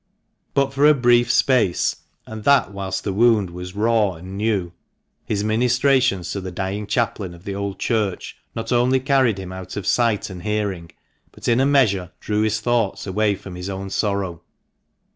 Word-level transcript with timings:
But 0.55 0.73
for 0.73 0.87
a 0.87 0.95
brief 0.95 1.31
space, 1.31 1.97
and 2.25 2.43
that 2.43 2.73
whilst 2.73 3.03
the 3.03 3.13
wound 3.13 3.51
was 3.51 3.75
raw 3.75 4.13
and 4.15 4.35
new, 4.35 4.71
his 5.25 5.43
ministrations 5.43 6.31
to 6.31 6.41
the 6.41 6.49
dying 6.49 6.87
chaplain 6.87 7.35
of 7.35 7.43
the 7.43 7.53
Old 7.53 7.77
Church 7.77 8.35
not 8.55 8.71
only 8.71 8.99
carried 8.99 9.37
him 9.37 9.51
out 9.51 9.77
of 9.77 9.85
sight 9.85 10.31
and 10.31 10.41
hearing, 10.41 10.91
but 11.31 11.47
in 11.47 11.59
a 11.59 11.67
measure 11.67 12.11
drew 12.19 12.41
his 12.41 12.59
thoughts 12.59 13.05
away 13.05 13.35
from 13.35 13.53
his 13.53 13.69
own 13.69 13.91
sorrow. 13.91 14.41